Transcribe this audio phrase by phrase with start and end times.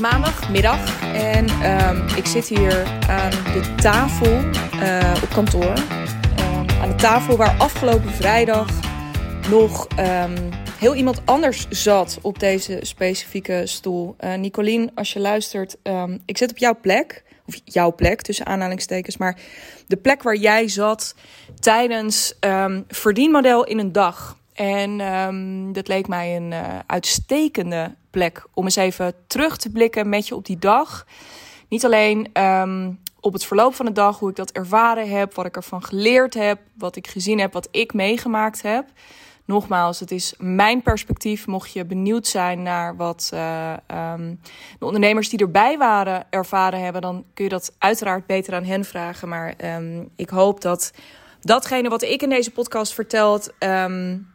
[0.00, 1.50] maandagmiddag en
[1.88, 5.78] um, ik zit hier aan de tafel uh, op kantoor.
[5.78, 8.68] Um, aan de tafel waar afgelopen vrijdag
[9.50, 10.34] nog um,
[10.78, 14.16] heel iemand anders zat op deze specifieke stoel.
[14.20, 15.76] Uh, Nicolien, als je luistert,
[16.24, 17.22] ik zit op jouw plek.
[17.46, 19.16] Of jouw plek, tussen aanhalingstekens.
[19.16, 19.36] Maar
[19.86, 21.14] de plek waar jij zat
[21.60, 22.34] tijdens
[22.88, 24.38] verdienmodel in een dag.
[24.54, 24.98] En
[25.72, 30.34] dat leek mij een uh, uitstekende plek om eens even terug te blikken met je
[30.34, 31.06] op die dag.
[31.68, 35.46] Niet alleen um, op het verloop van de dag, hoe ik dat ervaren heb, wat
[35.46, 38.84] ik ervan geleerd heb, wat ik gezien heb, wat ik meegemaakt heb.
[39.44, 41.46] Nogmaals, het is mijn perspectief.
[41.46, 43.72] Mocht je benieuwd zijn naar wat uh,
[44.12, 44.40] um,
[44.78, 48.84] de ondernemers die erbij waren ervaren hebben, dan kun je dat uiteraard beter aan hen
[48.84, 49.28] vragen.
[49.28, 50.92] Maar um, ik hoop dat
[51.40, 53.52] datgene wat ik in deze podcast vertelt,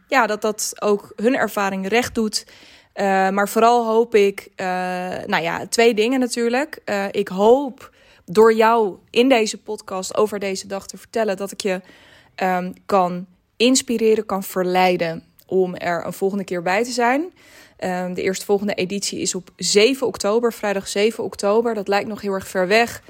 [0.08, 2.46] ja, dat dat ook hun ervaring recht doet.
[2.96, 4.66] Uh, maar vooral hoop ik, uh,
[5.26, 6.78] nou ja, twee dingen natuurlijk.
[6.84, 7.90] Uh, ik hoop
[8.24, 11.80] door jou in deze podcast over deze dag te vertellen dat ik je
[12.42, 17.32] um, kan inspireren, kan verleiden om er een volgende keer bij te zijn.
[17.80, 21.74] Um, de eerstvolgende editie is op 7 oktober, vrijdag 7 oktober.
[21.74, 23.02] Dat lijkt nog heel erg ver weg.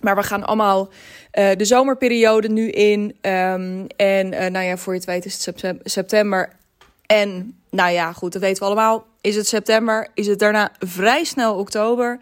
[0.00, 0.88] Maar we gaan allemaal
[1.30, 3.00] de zomerperiode nu in.
[3.02, 6.52] Um, en nou ja, voor je het weet is het september.
[7.06, 9.06] En nou ja, goed, dat weten we allemaal.
[9.20, 10.08] Is het september?
[10.14, 12.18] Is het daarna vrij snel oktober?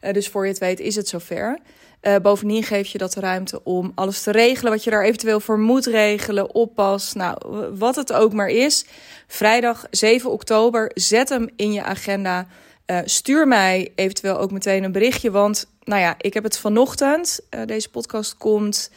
[0.00, 1.58] Uh, dus voor je het weet is het zover.
[2.02, 5.40] Uh, bovendien geef je dat de ruimte om alles te regelen wat je daar eventueel
[5.40, 6.54] voor moet regelen.
[6.54, 7.36] Oppas, nou,
[7.76, 8.84] wat het ook maar is.
[9.26, 12.46] Vrijdag 7 oktober, zet hem in je agenda.
[12.86, 17.40] Uh, stuur mij eventueel ook meteen een berichtje, want nou ja, ik heb het vanochtend.
[17.66, 18.90] Deze podcast komt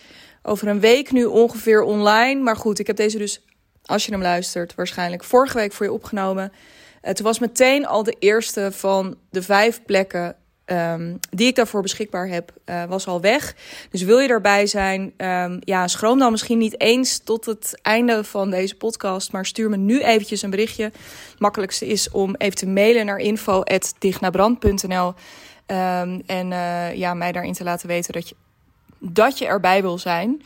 [0.44, 2.42] over een week nu ongeveer online.
[2.42, 3.42] Maar goed, ik heb deze dus,
[3.88, 6.52] als je hem luistert, waarschijnlijk vorige week voor je opgenomen.
[7.02, 11.82] Uh, toen was meteen al de eerste van de vijf plekken um, die ik daarvoor
[11.82, 13.56] beschikbaar heb, uh, was al weg.
[13.90, 18.24] Dus wil je erbij zijn, um, ja, schroom dan misschien niet eens tot het einde
[18.24, 20.84] van deze podcast, maar stuur me nu eventjes een berichtje.
[20.84, 27.54] Het makkelijkste is om even te mailen naar info.dichtnabrand.nl um, en uh, ja, mij daarin
[27.54, 28.36] te laten weten dat je,
[29.00, 30.42] dat je erbij wil zijn.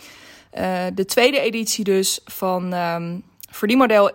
[0.94, 2.74] De tweede editie dus van
[3.52, 4.12] verdienmodel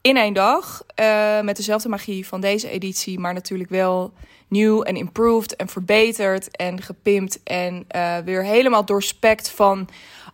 [0.00, 0.84] in één dag.
[1.00, 4.12] Uh, met dezelfde magie van deze editie, maar natuurlijk wel
[4.48, 7.42] nieuw en improved en verbeterd en gepimpt.
[7.42, 9.88] En uh, weer helemaal doorspekt van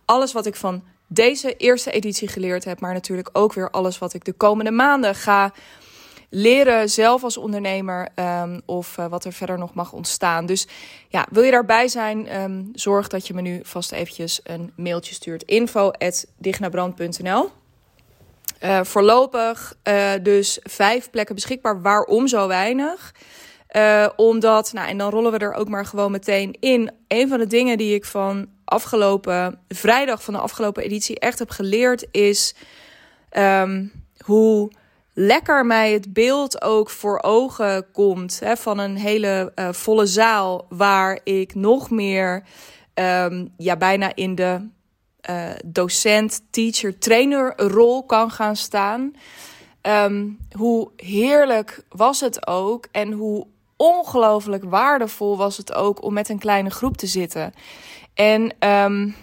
[0.05, 2.79] alles wat ik van deze eerste editie geleerd heb.
[2.79, 5.53] Maar natuurlijk ook weer alles wat ik de komende maanden ga
[6.29, 10.45] leren zelf als ondernemer um, of uh, wat er verder nog mag ontstaan.
[10.45, 10.67] Dus
[11.07, 15.13] ja, wil je daarbij zijn, um, zorg dat je me nu vast eventjes een mailtje
[15.13, 15.43] stuurt.
[15.43, 15.91] info
[18.63, 21.81] uh, voorlopig uh, dus vijf plekken beschikbaar.
[21.81, 23.13] Waarom zo weinig?
[23.75, 26.91] Uh, omdat, nou, en dan rollen we er ook maar gewoon meteen in.
[27.07, 31.49] Een van de dingen die ik van afgelopen vrijdag van de afgelopen editie echt heb
[31.49, 32.55] geleerd is
[33.37, 33.91] um,
[34.25, 34.71] hoe
[35.13, 41.19] lekker mij het beeld ook voor ogen komt hè, van een hele volle zaal waar
[41.23, 42.43] ik nog meer
[42.93, 44.69] um, ja, bijna in de
[45.29, 49.13] uh, docent, teacher, trainer rol kan gaan staan.
[49.81, 56.29] Um, hoe heerlijk was het ook en hoe ongelooflijk waardevol was het ook om met
[56.29, 57.53] een kleine groep te zitten.
[58.13, 59.15] En um,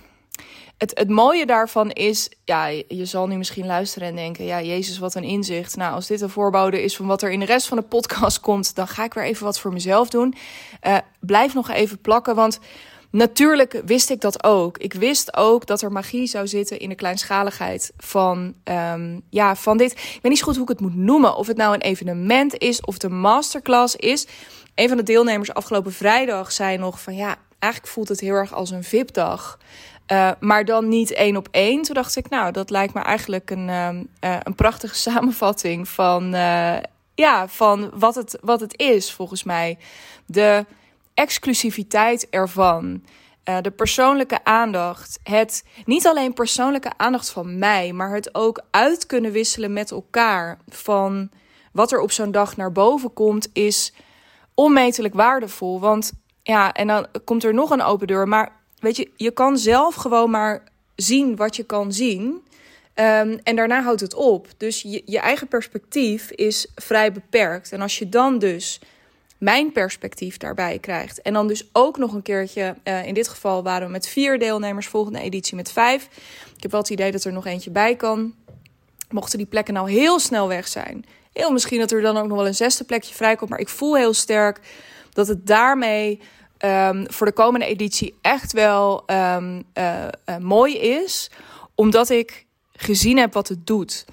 [0.77, 4.99] het, het mooie daarvan is, ja, je zal nu misschien luisteren en denken, ja, Jezus,
[4.99, 5.77] wat een inzicht.
[5.77, 8.41] Nou, als dit een voorbode is van wat er in de rest van de podcast
[8.41, 10.35] komt, dan ga ik weer even wat voor mezelf doen.
[10.87, 12.59] Uh, blijf nog even plakken, want
[13.11, 14.79] Natuurlijk wist ik dat ook.
[14.79, 19.77] Ik wist ook dat er magie zou zitten in de kleinschaligheid van, um, ja, van
[19.77, 19.93] dit.
[19.93, 21.37] Ik weet niet zo goed hoe ik het moet noemen.
[21.37, 24.27] Of het nou een evenement is of de masterclass is.
[24.75, 28.55] Een van de deelnemers afgelopen vrijdag zei nog van ja, eigenlijk voelt het heel erg
[28.55, 29.59] als een VIP-dag.
[30.13, 31.83] Uh, maar dan niet één op één.
[31.83, 33.89] Toen dacht ik, nou, dat lijkt me eigenlijk een, uh,
[34.43, 36.77] een prachtige samenvatting van, uh,
[37.15, 39.79] ja, van wat, het, wat het is, volgens mij.
[40.27, 40.65] De
[41.17, 43.05] exclusiviteit ervan.
[43.49, 45.19] Uh, de persoonlijke aandacht.
[45.23, 50.59] Het niet alleen persoonlijke aandacht van mij, maar het ook uit kunnen wisselen met elkaar.
[50.69, 51.31] Van
[51.73, 53.93] wat er op zo'n dag naar boven komt, is
[54.55, 55.81] onmetelijk waardevol.
[55.81, 58.29] Want ja, en dan komt er nog een open deur.
[58.29, 60.63] Maar weet je, je kan zelf gewoon maar
[60.95, 62.25] zien wat je kan zien.
[62.95, 64.49] Um, en daarna houdt het op.
[64.57, 67.73] Dus je eigen perspectief is vrij beperkt.
[67.73, 68.81] En als je dan dus
[69.39, 71.23] mijn perspectief daarbij krijgt.
[71.23, 74.39] En dan dus ook nog een keertje, uh, in dit geval waren we met vier
[74.39, 76.09] deelnemers, volgende editie met vijf.
[76.57, 78.35] Ik heb wel het idee dat er nog eentje bij kan.
[79.11, 81.05] Mochten die plekken nou heel snel weg zijn.
[81.33, 83.51] Heel misschien dat er dan ook nog wel een zesde plekje vrijkomt.
[83.51, 84.61] Maar ik voel heel sterk
[85.13, 86.21] dat het daarmee
[86.59, 89.65] ehm, voor de komende editie echt wel um,
[90.41, 91.31] mooi is,
[91.75, 94.05] omdat ik gezien heb wat het doet.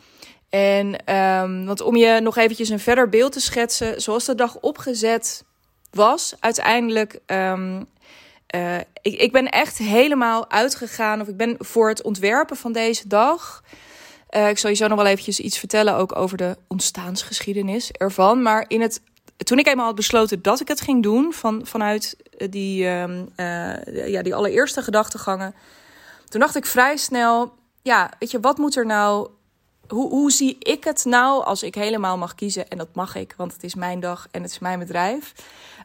[0.53, 4.57] En um, want om je nog eventjes een verder beeld te schetsen, zoals de dag
[4.59, 5.43] opgezet
[5.91, 7.19] was, uiteindelijk.
[7.25, 7.85] Um,
[8.55, 13.07] uh, ik, ik ben echt helemaal uitgegaan, of ik ben voor het ontwerpen van deze
[13.07, 13.63] dag.
[14.35, 18.41] Uh, ik zal je zo nog wel eventjes iets vertellen, ook over de ontstaansgeschiedenis ervan.
[18.41, 19.01] Maar in het,
[19.37, 22.17] toen ik eenmaal had besloten dat ik het ging doen, van, vanuit
[22.49, 25.55] die, um, uh, ja, die allereerste gedachtegangen,
[26.27, 29.29] toen dacht ik vrij snel, ja, weet je, wat moet er nou
[29.87, 32.67] hoe, hoe zie ik het nou als ik helemaal mag kiezen?
[32.67, 35.33] En dat mag ik, want het is mijn dag en het is mijn bedrijf.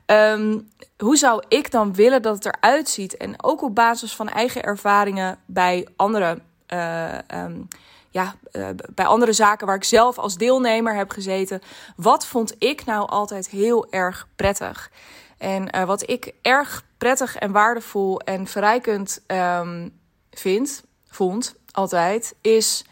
[0.06, 0.68] Um,
[0.98, 3.16] hoe zou ik dan willen dat het eruit ziet?
[3.16, 6.38] En ook op basis van eigen ervaringen bij andere,
[6.72, 7.68] uh, um,
[8.10, 11.62] ja, uh, bij andere zaken waar ik zelf als deelnemer heb gezeten.
[11.96, 14.90] Wat vond ik nou altijd heel erg prettig?
[15.38, 19.98] En uh, wat ik erg prettig en waardevol en verrijkend um,
[20.30, 22.84] vind, vond altijd, is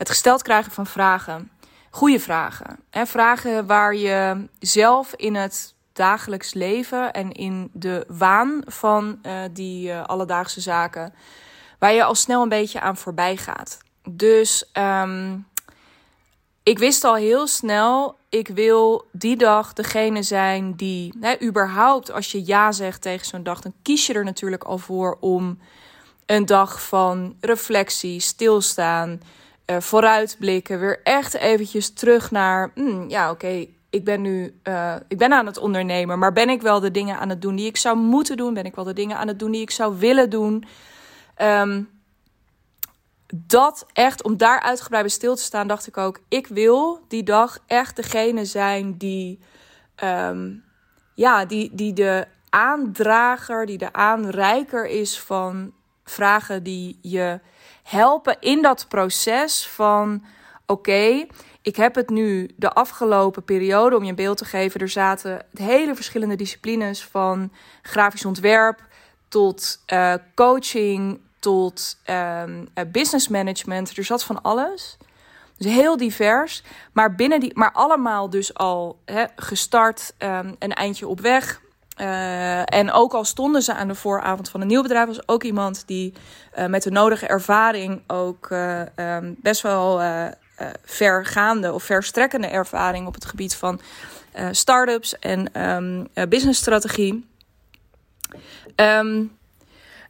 [0.00, 1.50] het gesteld krijgen van vragen.
[1.90, 2.78] Goede vragen.
[2.90, 3.06] Hè?
[3.06, 9.88] Vragen waar je zelf in het dagelijks leven en in de waan van uh, die
[9.88, 11.14] uh, alledaagse zaken,
[11.78, 13.78] waar je al snel een beetje aan voorbij gaat.
[14.10, 15.46] Dus um,
[16.62, 22.32] ik wist al heel snel, ik wil die dag degene zijn die, hè, überhaupt als
[22.32, 25.58] je ja zegt tegen zo'n dag, dan kies je er natuurlijk al voor om
[26.26, 29.20] een dag van reflectie, stilstaan,
[29.78, 35.32] vooruitblikken, weer echt eventjes terug naar, mm, ja oké, ik ben nu, uh, ik ben
[35.32, 37.96] aan het ondernemen, maar ben ik wel de dingen aan het doen die ik zou
[37.96, 38.54] moeten doen?
[38.54, 40.64] Ben ik wel de dingen aan het doen die ik zou willen doen?
[41.42, 41.88] Um,
[43.34, 47.22] dat echt, om daar uitgebreid bij stil te staan, dacht ik ook, ik wil die
[47.22, 49.38] dag echt degene zijn die,
[50.04, 50.64] um,
[51.14, 55.72] ja, die, die de aandrager, die de aanreiker is van
[56.10, 57.40] vragen die je
[57.82, 60.24] helpen in dat proces van
[60.66, 61.26] oké,
[61.62, 65.46] ik heb het nu de afgelopen periode, om je een beeld te geven, er zaten
[65.54, 67.52] hele verschillende disciplines van
[67.82, 68.88] grafisch ontwerp
[69.28, 73.96] tot uh, coaching, tot um, business management.
[73.96, 74.96] Er zat van alles.
[75.56, 76.62] Dus heel divers.
[76.92, 78.98] Maar binnen die, maar allemaal dus al
[79.36, 81.60] gestart, um, een eindje op weg.
[82.00, 85.42] Uh, en ook al stonden ze aan de vooravond van een nieuw bedrijf, was ook
[85.42, 86.12] iemand die
[86.58, 90.00] uh, met de nodige ervaring ook uh, um, best wel
[90.84, 93.80] vergaande of verstrekkende ervaring op het gebied van
[94.50, 97.28] start-ups en um, businessstrategie.
[98.76, 99.38] Um,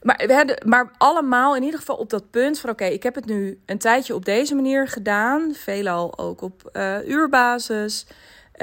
[0.03, 3.15] maar, we hadden, maar allemaal in ieder geval op dat punt van: oké, ik heb
[3.15, 5.55] het nu een tijdje op deze manier gedaan.
[5.55, 6.71] Veelal ook op
[7.07, 8.07] uurbasis.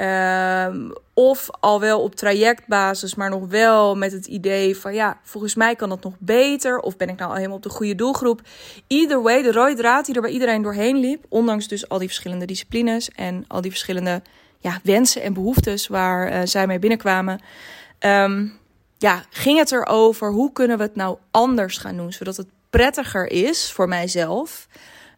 [0.00, 5.54] Um, of al wel op trajectbasis, maar nog wel met het idee van ja, volgens
[5.54, 6.78] mij kan dat nog beter.
[6.80, 8.40] Of ben ik nou al helemaal op de goede doelgroep?
[8.86, 12.08] Either way, de rode draad die er bij iedereen doorheen liep, ondanks dus al die
[12.08, 14.22] verschillende disciplines en al die verschillende
[14.58, 17.40] ja, wensen en behoeftes waar uh, zij mee binnenkwamen.
[18.00, 18.58] Um,
[18.98, 23.30] ja, ging het erover hoe kunnen we het nou anders gaan doen, zodat het prettiger
[23.30, 24.68] is voor mijzelf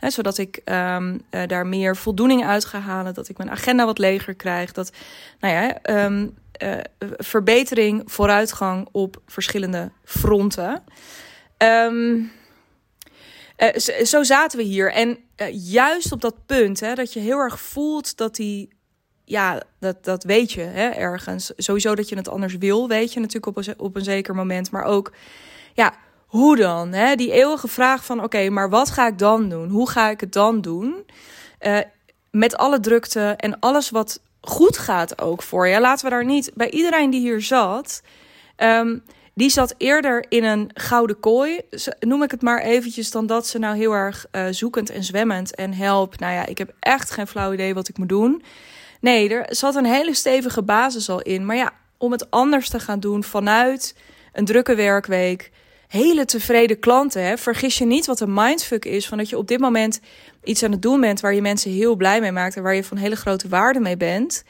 [0.01, 3.15] zodat ik um, uh, daar meer voldoening uit ga halen.
[3.15, 4.73] Dat ik mijn agenda wat leger krijg.
[4.73, 4.93] Dat,
[5.41, 6.79] nou ja, um, uh,
[7.17, 10.83] verbetering, vooruitgang op verschillende fronten.
[11.63, 12.09] Uh,
[13.77, 14.93] zo, zo, zaten we hier.
[14.93, 15.19] En
[15.53, 18.69] juist op dat punt, hè, dat je heel erg voelt dat die
[19.31, 21.53] ja, dat, dat weet je hè, ergens.
[21.57, 24.71] Sowieso dat je het anders wil, weet je natuurlijk op een, op een zeker moment.
[24.71, 25.13] Maar ook,
[25.75, 25.95] ja,
[26.31, 26.93] hoe dan?
[26.93, 27.15] Hè?
[27.15, 29.69] Die eeuwige vraag van: oké, maar wat ga ik dan doen?
[29.69, 31.07] Hoe ga ik het dan doen?
[31.61, 31.79] Uh,
[32.31, 35.81] met alle drukte en alles wat goed gaat ook voor je.
[35.81, 38.03] Laten we daar niet bij iedereen die hier zat.
[38.57, 39.03] Um,
[39.35, 41.61] die zat eerder in een gouden kooi,
[42.01, 45.55] noem ik het maar eventjes, dan dat ze nou heel erg uh, zoekend en zwemmend
[45.55, 46.19] en help.
[46.19, 48.43] Nou ja, ik heb echt geen flauw idee wat ik moet doen.
[49.01, 51.47] Nee, er zat een hele stevige basis al in.
[51.47, 53.97] Maar ja, om het anders te gaan doen vanuit
[54.33, 55.51] een drukke werkweek,
[55.91, 57.25] hele tevreden klanten.
[57.25, 57.39] Hè?
[57.39, 60.01] Vergis je niet wat een mindfuck is van dat je op dit moment
[60.45, 62.85] iets aan het doen bent waar je mensen heel blij mee maakt en waar je
[62.85, 64.45] van hele grote waarde mee bent.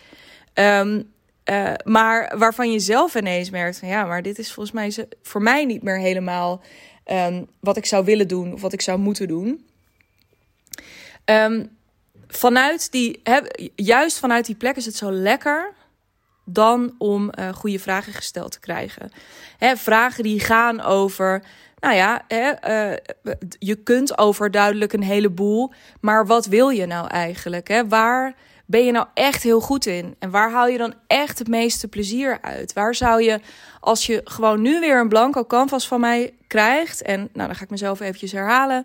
[0.54, 1.12] Um,
[1.44, 5.42] uh, maar waarvan je zelf ineens merkt van ja, maar dit is volgens mij voor
[5.42, 6.62] mij niet meer helemaal
[7.06, 9.66] um, wat ik zou willen doen of wat ik zou moeten doen.
[11.24, 11.76] Um,
[12.28, 13.22] vanuit die,
[13.74, 15.72] juist vanuit die plek is het zo lekker
[16.44, 19.10] dan om uh, goede vragen gesteld te krijgen.
[19.58, 21.42] Hè, vragen die gaan over,
[21.80, 22.50] nou ja, hè,
[22.92, 22.96] uh,
[23.58, 27.68] je kunt overduidelijk een heleboel, maar wat wil je nou eigenlijk?
[27.68, 27.88] Hè?
[27.88, 28.34] Waar
[28.66, 30.16] ben je nou echt heel goed in?
[30.18, 32.72] En waar haal je dan echt het meeste plezier uit?
[32.72, 33.40] Waar zou je,
[33.80, 37.64] als je gewoon nu weer een blanco canvas van mij krijgt, en nou dan ga
[37.64, 38.84] ik mezelf eventjes herhalen,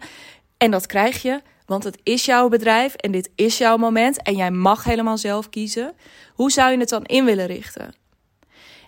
[0.58, 4.36] en dat krijg je, want het is jouw bedrijf en dit is jouw moment en
[4.36, 5.94] jij mag helemaal zelf kiezen.
[6.34, 7.94] Hoe zou je het dan in willen richten?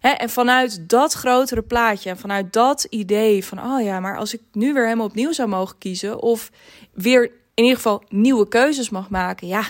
[0.02, 4.42] en vanuit dat grotere plaatje en vanuit dat idee van, oh ja, maar als ik
[4.52, 6.52] nu weer helemaal opnieuw zou mogen kiezen, of
[6.94, 9.62] weer in ieder geval nieuwe keuzes mag maken, ja,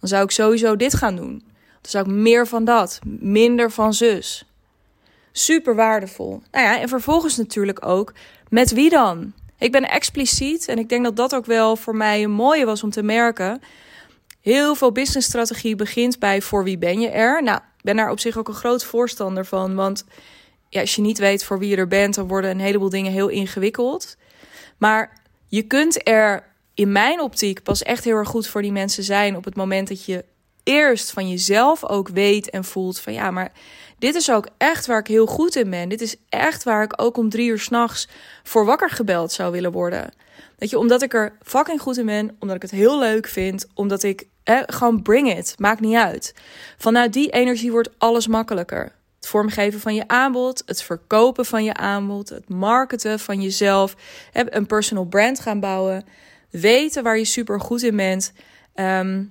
[0.00, 1.42] dan zou ik sowieso dit gaan doen.
[1.80, 4.44] Dan zou ik meer van dat, minder van zus.
[5.32, 6.42] Super waardevol.
[6.50, 8.12] Nou ja, en vervolgens natuurlijk ook
[8.48, 9.32] met wie dan?
[9.60, 12.82] Ik ben expliciet en ik denk dat dat ook wel voor mij een mooie was
[12.82, 13.60] om te merken.
[14.40, 17.42] Heel veel businessstrategie begint bij voor wie ben je er.
[17.42, 20.04] Nou, ik ben daar op zich ook een groot voorstander van, want
[20.68, 23.12] ja, als je niet weet voor wie je er bent, dan worden een heleboel dingen
[23.12, 24.16] heel ingewikkeld.
[24.78, 29.02] Maar je kunt er in mijn optiek pas echt heel erg goed voor die mensen
[29.02, 30.24] zijn op het moment dat je
[30.64, 33.52] eerst van jezelf ook weet en voelt van ja, maar
[33.98, 35.88] dit is ook echt waar ik heel goed in ben.
[35.88, 38.08] Dit is echt waar ik ook om drie uur s'nachts
[38.42, 40.12] voor wakker gebeld zou willen worden.
[40.58, 43.66] Dat je, omdat ik er fucking goed in ben, omdat ik het heel leuk vind,
[43.74, 44.26] omdat ik
[44.66, 46.34] gewoon bring it, maakt niet uit.
[46.78, 48.92] Vanuit die energie wordt alles makkelijker.
[49.16, 53.96] Het vormgeven van je aanbod, het verkopen van je aanbod, het marketen van jezelf,
[54.32, 56.04] een personal brand gaan bouwen,
[56.50, 58.32] weten waar je super goed in bent.
[58.74, 59.22] Ehm,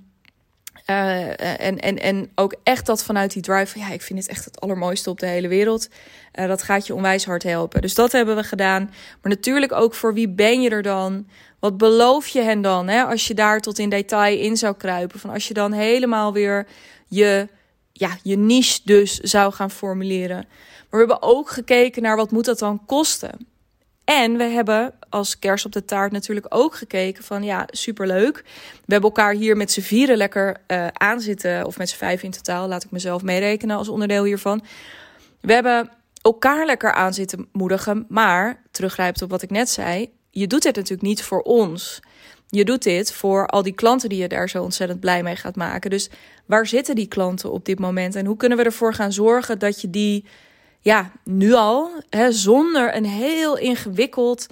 [0.90, 4.28] eh, en, en, en ook echt dat vanuit die drive van ja, ik vind het
[4.28, 5.88] echt het allermooiste op de hele wereld.
[6.34, 7.80] Uh, dat gaat je onwijs hard helpen.
[7.80, 8.82] Dus dat hebben we gedaan.
[9.22, 11.26] Maar natuurlijk ook voor wie ben je er dan?
[11.58, 12.88] Wat beloof je hen dan?
[12.88, 13.02] Hè?
[13.02, 15.20] Als je daar tot in detail in zou kruipen.
[15.20, 16.66] Van als je dan helemaal weer
[17.08, 17.48] je,
[17.92, 20.46] ja, je niche dus zou gaan formuleren.
[20.90, 23.49] Maar we hebben ook gekeken naar wat moet dat dan kosten.
[24.10, 28.36] En we hebben als kers op de taart natuurlijk ook gekeken van ja, superleuk.
[28.84, 31.66] We hebben elkaar hier met z'n vieren lekker uh, aan zitten.
[31.66, 34.62] Of met z'n vijf in totaal, laat ik mezelf meerekenen als onderdeel hiervan.
[35.40, 35.90] We hebben
[36.22, 38.06] elkaar lekker aan zitten moedigen.
[38.08, 42.00] Maar, teruggrijpend op wat ik net zei, je doet dit natuurlijk niet voor ons.
[42.48, 45.56] Je doet dit voor al die klanten die je daar zo ontzettend blij mee gaat
[45.56, 45.90] maken.
[45.90, 46.10] Dus
[46.46, 48.14] waar zitten die klanten op dit moment?
[48.14, 50.24] En hoe kunnen we ervoor gaan zorgen dat je die
[50.80, 54.46] ja, nu al, hè, zonder een heel ingewikkeld.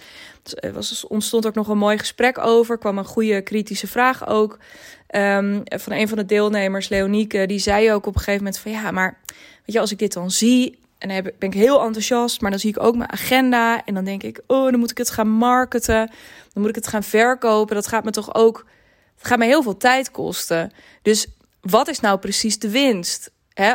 [0.54, 2.78] Er was, ontstond ook nog een mooi gesprek over.
[2.78, 4.58] kwam een goede kritische vraag ook.
[5.16, 8.72] Um, van een van de deelnemers, Leonieke, die zei ook op een gegeven moment van
[8.72, 10.78] ja, maar weet je, als ik dit dan zie.
[10.98, 13.84] En dan ben ik heel enthousiast, maar dan zie ik ook mijn agenda.
[13.84, 16.06] En dan denk ik, oh, dan moet ik het gaan marketen.
[16.52, 17.74] Dan moet ik het gaan verkopen.
[17.74, 18.66] Dat gaat me toch ook.
[19.16, 20.72] Dat gaat me heel veel tijd kosten.
[21.02, 21.26] Dus
[21.60, 23.30] wat is nou precies de winst?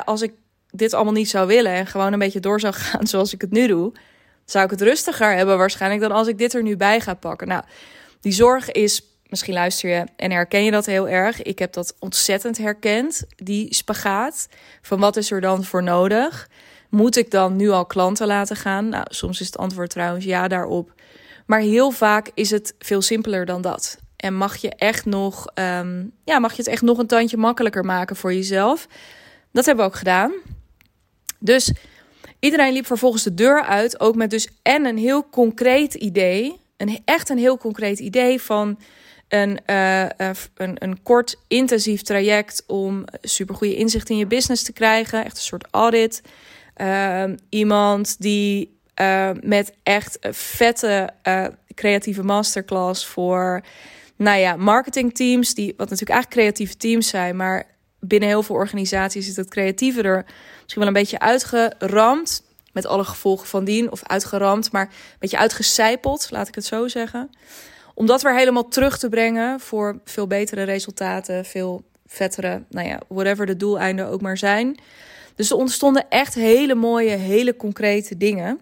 [0.05, 0.33] Als ik
[0.75, 3.51] dit allemaal niet zou willen en gewoon een beetje door zou gaan zoals ik het
[3.51, 3.91] nu doe,
[4.45, 7.47] zou ik het rustiger hebben waarschijnlijk dan als ik dit er nu bij ga pakken.
[7.47, 7.63] Nou,
[8.21, 11.41] die zorg is, misschien luister je en herken je dat heel erg.
[11.41, 14.47] Ik heb dat ontzettend herkend, die spagaat.
[14.81, 16.49] Van wat is er dan voor nodig?
[16.89, 18.89] Moet ik dan nu al klanten laten gaan?
[18.89, 20.93] Nou, soms is het antwoord trouwens ja daarop.
[21.45, 23.97] Maar heel vaak is het veel simpeler dan dat.
[24.15, 27.85] En mag je echt nog, um, ja, mag je het echt nog een tandje makkelijker
[27.85, 28.87] maken voor jezelf?
[29.51, 30.33] Dat hebben we ook gedaan.
[31.43, 31.73] Dus
[32.39, 37.01] iedereen liep vervolgens de deur uit, ook met dus en een heel concreet idee, een,
[37.05, 38.79] echt een heel concreet idee van
[39.27, 40.05] een, uh,
[40.55, 45.43] een, een kort intensief traject om supergoeie inzicht in je business te krijgen, echt een
[45.43, 46.21] soort audit.
[46.77, 51.09] Uh, iemand die uh, met echt vette
[51.73, 53.61] creatieve masterclass voor,
[54.15, 57.72] nou ja, marketingteams, die wat natuurlijk eigenlijk creatieve teams zijn, maar
[58.05, 60.25] binnen heel veel organisaties is het creatieve er
[60.61, 62.43] misschien wel een beetje uitgeramd.
[62.71, 63.91] Met alle gevolgen van dien.
[63.91, 67.29] Of uitgeramd, maar een beetje uitgecijpeld, laat ik het zo zeggen.
[67.93, 71.45] Om dat weer helemaal terug te brengen voor veel betere resultaten.
[71.45, 74.79] Veel vettere, nou ja, whatever de doeleinden ook maar zijn.
[75.35, 78.59] Dus er ontstonden echt hele mooie, hele concrete dingen.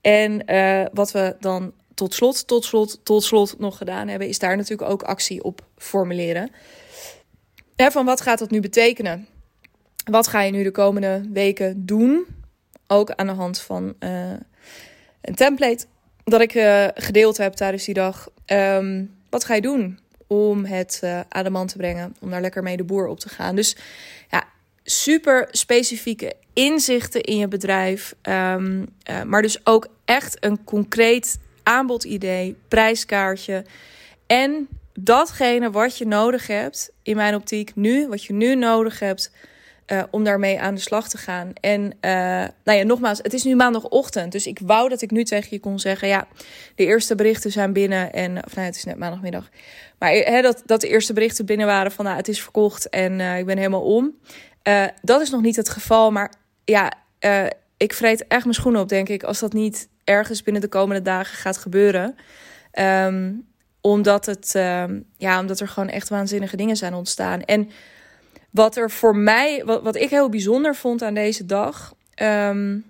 [0.00, 4.38] En uh, wat we dan tot slot, tot slot, tot slot nog gedaan hebben, is
[4.38, 6.50] daar natuurlijk ook actie op formuleren
[7.88, 9.26] van wat gaat dat nu betekenen?
[10.04, 12.26] Wat ga je nu de komende weken doen?
[12.86, 14.32] Ook aan de hand van uh,
[15.20, 15.86] een template
[16.24, 18.28] dat ik uh, gedeeld heb tijdens die dag.
[18.46, 22.16] Um, wat ga je doen om het uh, aan de man te brengen?
[22.20, 23.56] Om daar lekker mee de boer op te gaan.
[23.56, 23.76] Dus
[24.30, 24.44] ja,
[24.84, 28.14] super specifieke inzichten in je bedrijf.
[28.22, 28.88] Um,
[29.26, 33.64] maar dus ook echt een concreet aanbodidee, prijskaartje.
[34.26, 34.68] En
[35.02, 39.32] datgene wat je nodig hebt, in mijn optiek nu, wat je nu nodig hebt
[39.86, 41.52] uh, om daarmee aan de slag te gaan.
[41.60, 41.90] En uh,
[42.64, 44.32] nou ja, nogmaals, het is nu maandagochtend.
[44.32, 46.26] Dus ik wou dat ik nu tegen je kon zeggen: ja,
[46.74, 48.12] de eerste berichten zijn binnen.
[48.12, 49.48] En, of nou, het is net maandagmiddag.
[49.98, 53.20] Maar he, dat, dat de eerste berichten binnen waren van: nou, het is verkocht en
[53.20, 54.14] ik ben helemaal om.
[55.02, 56.10] dat is nog niet het geval.
[56.10, 56.32] Maar
[56.64, 56.92] ja,
[57.76, 61.02] ik vreet echt mijn schoenen op, denk ik, als dat niet ergens binnen de komende
[61.02, 62.16] dagen gaat gebeuren.
[62.78, 63.48] Um,
[63.80, 67.42] omdat, het, um, ja, omdat er gewoon echt waanzinnige dingen zijn ontstaan.
[67.42, 67.70] En
[68.50, 71.94] wat er voor mij, wat, wat ik heel bijzonder vond aan deze dag.
[72.22, 72.84] Um,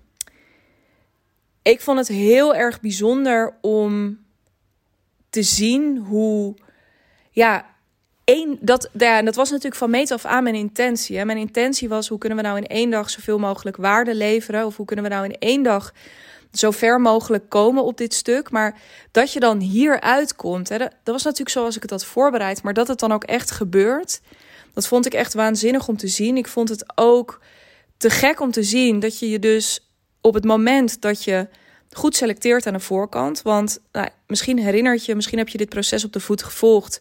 [1.63, 4.19] ik vond het heel erg bijzonder om
[5.31, 6.55] te zien hoe.
[7.31, 7.67] Ja,
[8.31, 8.89] één, dat,
[9.25, 11.25] dat was natuurlijk van meet af aan mijn intentie.
[11.25, 14.67] Mijn intentie was: hoe kunnen we nou in één dag zoveel mogelijk waarde leveren?
[14.67, 15.93] Of hoe kunnen we nou in één dag
[16.53, 18.51] zo ver mogelijk komen op dit stuk.
[18.51, 22.05] Maar dat je dan hier uitkomt, hè, dat, dat was natuurlijk zoals ik het had
[22.05, 22.63] voorbereid.
[22.63, 24.21] Maar dat het dan ook echt gebeurt,
[24.75, 26.37] dat vond ik echt waanzinnig om te zien.
[26.37, 27.41] Ik vond het ook
[27.97, 31.49] te gek om te zien dat je je dus op het moment dat je
[31.91, 33.43] goed selecteert aan de voorkant.
[33.43, 37.01] Want nou, misschien herinnert je, misschien heb je dit proces op de voet gevolgd.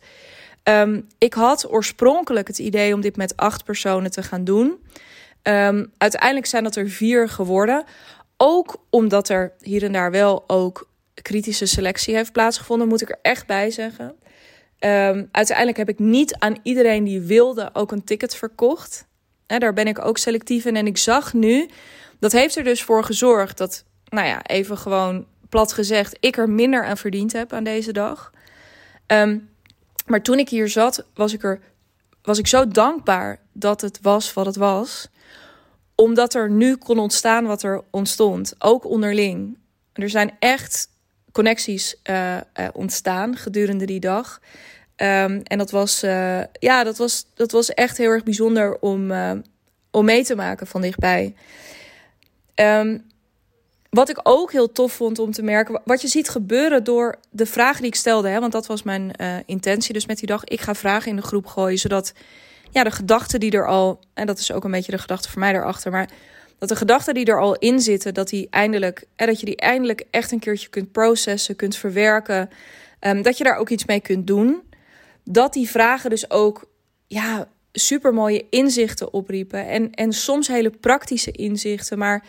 [0.63, 4.83] Um, ik had oorspronkelijk het idee om dit met acht personen te gaan doen.
[5.43, 7.83] Um, uiteindelijk zijn dat er vier geworden.
[8.37, 13.19] Ook omdat er hier en daar wel ook kritische selectie heeft plaatsgevonden, moet ik er
[13.21, 14.15] echt bij zeggen.
[14.79, 19.07] Um, uiteindelijk heb ik niet aan iedereen die wilde ook een ticket verkocht.
[19.45, 20.75] daar ben ik ook selectief in.
[20.75, 21.69] En ik zag nu,
[22.19, 26.49] dat heeft er dus voor gezorgd dat, nou ja, even gewoon plat gezegd, ik er
[26.49, 28.31] minder aan verdiend heb aan deze dag.
[30.09, 31.59] Maar toen ik hier zat, was ik er
[32.21, 35.09] was ik zo dankbaar dat het was wat het was
[35.95, 39.57] omdat er nu kon ontstaan wat er ontstond, ook onderling.
[39.93, 40.87] Er zijn echt
[41.31, 44.39] connecties uh, uh, ontstaan gedurende die dag.
[44.95, 49.11] Um, en dat was, uh, ja, dat was, dat was echt heel erg bijzonder om,
[49.91, 51.35] om mee te maken van dichtbij.
[52.55, 53.08] Um,
[53.89, 57.45] wat ik ook heel tof vond om te merken, wat je ziet gebeuren door de
[57.45, 59.11] vragen die ik stelde, hè, want dat was mijn
[59.45, 60.43] intentie dus met die dag.
[60.43, 62.13] Ik ga vragen in de groep gooien, zodat
[62.71, 65.39] ja, de gedachten die er al, en dat is ook een beetje de gedachte voor
[65.39, 66.09] mij daarachter, maar
[66.57, 69.57] dat de gedachten die er al in zitten, dat, die eindelijk, hè, dat je die
[69.57, 72.49] eindelijk echt een keertje kunt processen, kunt verwerken,
[72.99, 74.61] um, dat je daar ook iets mee kunt doen.
[75.23, 76.69] Dat die vragen dus ook
[77.07, 79.67] ja, super mooie inzichten opriepen.
[79.67, 81.97] En, en soms hele praktische inzichten.
[81.97, 82.23] Maar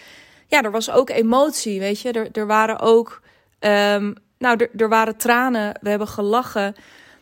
[0.50, 2.12] ja, er was ook emotie, weet je.
[2.12, 3.22] Er, er waren ook,
[3.60, 5.78] um, nou, er, er waren tranen.
[5.80, 6.74] We hebben gelachen.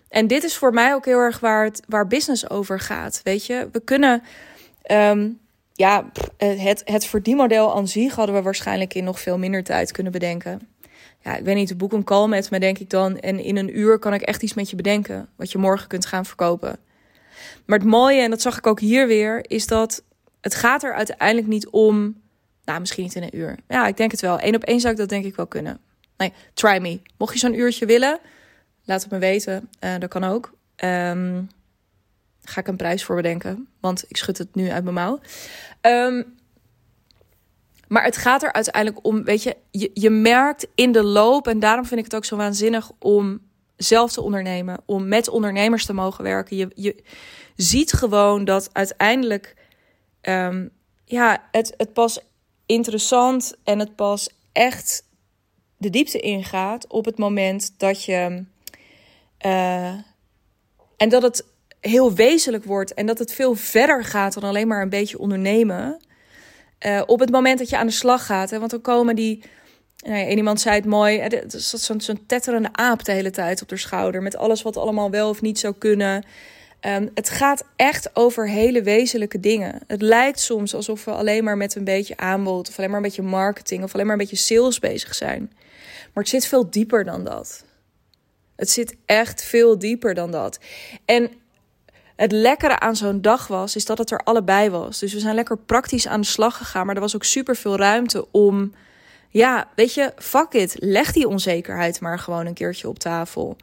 [0.08, 3.20] En dit is voor mij ook heel erg waar, het, waar business over gaat.
[3.24, 4.22] Weet je, we kunnen.
[4.90, 5.38] Um,
[5.72, 10.12] ja, het, het verdienmodel aan zich hadden we waarschijnlijk in nog veel minder tijd kunnen
[10.12, 10.68] bedenken.
[11.20, 13.18] Ja, ik weet niet, boek een call met me, denk ik dan.
[13.18, 15.28] En in een uur kan ik echt iets met je bedenken.
[15.36, 16.78] Wat je morgen kunt gaan verkopen.
[17.66, 20.02] Maar het mooie, en dat zag ik ook hier weer, is dat
[20.40, 22.16] het gaat er uiteindelijk niet om.
[22.68, 23.58] Nou, misschien niet in een uur.
[23.68, 24.38] Ja, ik denk het wel.
[24.40, 25.78] Eén op één zou ik dat denk ik wel kunnen.
[26.16, 27.00] Nee, try me.
[27.18, 28.18] Mocht je zo'n uurtje willen,
[28.84, 29.68] Laat het me weten.
[29.84, 30.52] Uh, dat kan ook.
[30.84, 31.48] Um,
[32.42, 33.68] ga ik een prijs voor bedenken.
[33.80, 35.20] Want ik schud het nu uit mijn mouw.
[35.82, 36.36] Um,
[37.88, 41.58] maar het gaat er uiteindelijk om, weet je, je, je merkt in de loop, en
[41.58, 43.40] daarom vind ik het ook zo waanzinnig om
[43.76, 46.56] zelf te ondernemen, om met ondernemers te mogen werken.
[46.56, 47.02] Je, je
[47.56, 49.54] ziet gewoon dat uiteindelijk,
[50.22, 50.70] um,
[51.04, 52.20] ja, het, het pas
[52.68, 55.04] interessant en het pas echt
[55.76, 58.44] de diepte ingaat op het moment dat je
[59.46, 59.94] uh,
[60.96, 61.44] en dat het
[61.80, 66.00] heel wezenlijk wordt en dat het veel verder gaat dan alleen maar een beetje ondernemen.
[66.86, 68.50] Uh, op het moment dat je aan de slag gaat.
[68.50, 69.42] Hè, want dan komen die.
[70.06, 71.20] Nou ja, iemand zei het mooi.
[71.20, 74.22] Het is zo'n tetterende aap de hele tijd op de schouder.
[74.22, 76.24] Met alles wat allemaal wel of niet zou kunnen.
[76.80, 79.80] Um, het gaat echt over hele wezenlijke dingen.
[79.86, 82.68] Het lijkt soms alsof we alleen maar met een beetje aanbod.
[82.68, 83.82] of alleen maar een beetje marketing.
[83.82, 85.52] of alleen maar een beetje sales bezig zijn.
[86.12, 87.64] Maar het zit veel dieper dan dat.
[88.56, 90.58] Het zit echt veel dieper dan dat.
[91.04, 91.30] En
[92.16, 94.98] het lekkere aan zo'n dag was, is dat het er allebei was.
[94.98, 96.86] Dus we zijn lekker praktisch aan de slag gegaan.
[96.86, 98.74] Maar er was ook super veel ruimte om.
[99.28, 100.76] Ja, weet je, fuck it.
[100.78, 103.56] Leg die onzekerheid maar gewoon een keertje op tafel.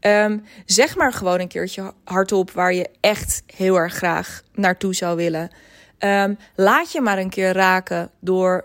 [0.00, 5.16] Um, zeg maar gewoon een keertje hardop waar je echt heel erg graag naartoe zou
[5.16, 5.50] willen.
[5.98, 8.64] Um, laat je maar een keer raken door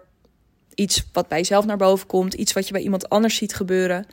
[0.75, 2.33] iets wat bij jezelf naar boven komt.
[2.33, 4.05] Iets wat je bij iemand anders ziet gebeuren.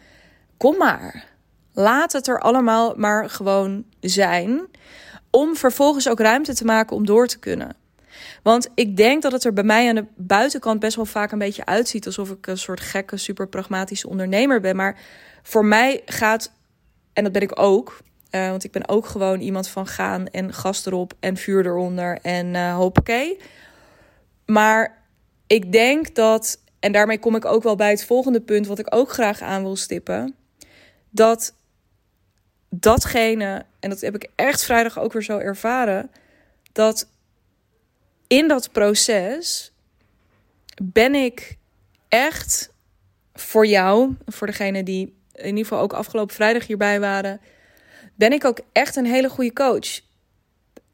[0.57, 1.25] Kom maar.
[1.73, 4.67] Laat het er allemaal maar gewoon zijn.
[5.31, 7.77] Om vervolgens ook ruimte te maken om door te kunnen.
[8.43, 11.39] Want ik denk dat het er bij mij aan de buitenkant best wel vaak een
[11.39, 14.77] beetje uitziet alsof ik een soort gekke, super pragmatische ondernemer ben.
[14.77, 14.99] Maar
[15.43, 16.53] voor mij gaat,
[17.21, 20.53] en dat ben ik ook, Uh, want ik ben ook gewoon iemand van gaan en
[20.53, 23.39] gas erop en vuur eronder en uh, hoppakee.
[24.47, 25.05] Maar
[25.47, 28.95] ik denk dat, en daarmee kom ik ook wel bij het volgende punt, wat ik
[28.95, 30.35] ook graag aan wil stippen.
[31.11, 31.55] Dat
[32.69, 36.11] datgene, en dat heb ik echt vrijdag ook weer zo ervaren,
[36.73, 37.09] dat
[38.27, 39.73] in dat proces
[40.83, 41.57] ben ik
[42.09, 42.73] echt
[43.33, 47.41] voor jou, voor degene die in ieder geval ook afgelopen vrijdag hierbij waren,
[48.15, 50.01] ben ik ook echt een hele goede coach.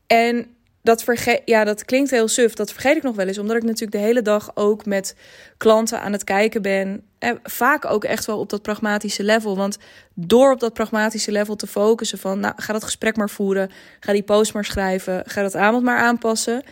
[0.06, 0.56] En
[0.86, 2.54] dat, vergeet, ja, dat klinkt heel suf.
[2.54, 3.38] Dat vergeet ik nog wel eens.
[3.38, 5.16] Omdat ik natuurlijk de hele dag ook met
[5.56, 7.02] klanten aan het kijken ben.
[7.18, 9.56] En vaak ook echt wel op dat pragmatische level.
[9.56, 9.78] Want
[10.14, 12.40] door op dat pragmatische level te focussen van...
[12.40, 13.70] Nou, ga dat gesprek maar voeren.
[14.00, 15.22] Ga die post maar schrijven.
[15.26, 16.62] Ga dat aanbod maar aanpassen.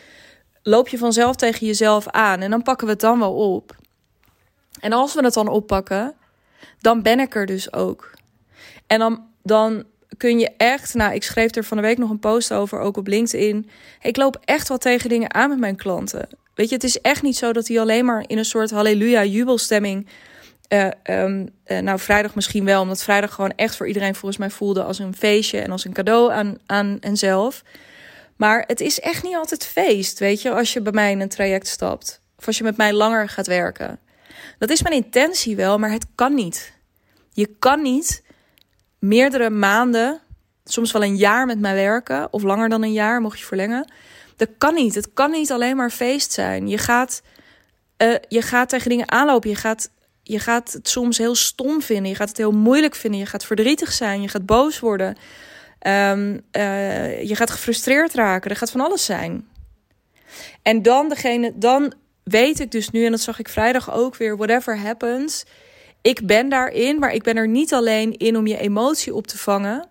[0.63, 2.41] Loop je vanzelf tegen jezelf aan.
[2.41, 3.77] En dan pakken we het dan wel op.
[4.81, 6.15] En als we het dan oppakken,
[6.81, 8.11] dan ben ik er dus ook.
[8.87, 9.85] En dan, dan
[10.17, 12.97] kun je echt, nou, ik schreef er van de week nog een post over, ook
[12.97, 13.71] op LinkedIn.
[14.03, 16.29] Ik loop echt wel tegen dingen aan met mijn klanten.
[16.55, 19.25] Weet je, het is echt niet zo dat die alleen maar in een soort halleluja
[19.25, 20.09] jubelstemming.
[20.69, 24.51] Uh, um, uh, nou, vrijdag misschien wel, omdat vrijdag gewoon echt voor iedereen volgens mij
[24.51, 27.63] voelde als een feestje en als een cadeau aan, aan henzelf.
[28.37, 31.29] Maar het is echt niet altijd feest, weet je, als je bij mij in een
[31.29, 32.21] traject stapt.
[32.39, 33.99] Of als je met mij langer gaat werken.
[34.59, 36.73] Dat is mijn intentie wel, maar het kan niet.
[37.33, 38.23] Je kan niet
[38.99, 40.21] meerdere maanden,
[40.65, 43.93] soms wel een jaar met mij werken, of langer dan een jaar, mocht je verlengen.
[44.37, 44.95] Dat kan niet.
[44.95, 46.69] Het kan niet alleen maar feest zijn.
[46.69, 47.23] Je gaat,
[47.99, 49.51] uh, je gaat tegen dingen aanlopen.
[49.51, 49.91] Je gaat,
[50.23, 52.11] je gaat het soms heel stom vinden.
[52.11, 53.21] Je gaat het heel moeilijk vinden.
[53.21, 54.23] Je gaat verdrietig zijn.
[54.23, 55.17] Je gaat boos worden.
[55.87, 58.51] Um, uh, je gaat gefrustreerd raken.
[58.51, 59.49] Er gaat van alles zijn.
[60.63, 61.93] En dan degene, dan
[62.25, 65.45] weet ik dus nu, en dat zag ik vrijdag ook weer, whatever happens,
[66.03, 69.39] ik ben daarin, maar ik ben er niet alleen in om je emotie op te
[69.39, 69.89] vangen.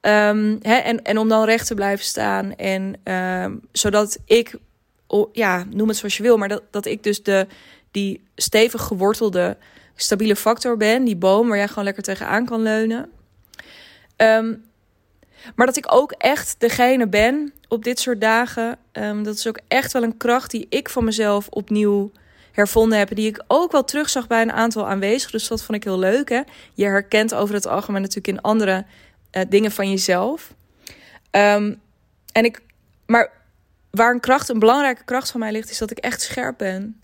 [0.00, 2.54] Um, hè, en, en om dan recht te blijven staan.
[2.56, 4.54] En um, zodat ik,
[5.32, 7.46] ja, noem het zoals je wil, maar dat, dat ik dus de,
[7.90, 9.56] die stevig gewortelde,
[9.94, 11.04] stabiele factor ben.
[11.04, 13.10] Die boom waar jij gewoon lekker tegenaan kan leunen.
[14.16, 14.64] Um,
[15.54, 18.78] maar dat ik ook echt degene ben op dit soort dagen.
[19.22, 22.10] dat is ook echt wel een kracht die ik van mezelf opnieuw
[22.52, 23.16] hervonden hebben.
[23.16, 25.32] Die ik ook wel terugzag bij een aantal aanwezigen.
[25.32, 26.28] Dus dat vond ik heel leuk.
[26.28, 26.40] Hè?
[26.74, 28.84] Je herkent over het algemeen natuurlijk in andere
[29.32, 30.54] uh, dingen van jezelf.
[31.30, 31.80] Um,
[32.32, 32.60] en ik,
[33.06, 33.30] maar
[33.90, 37.00] waar een kracht, een belangrijke kracht van mij ligt, is dat ik echt scherp ben.